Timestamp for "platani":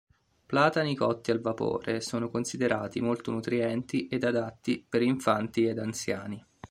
0.49-0.95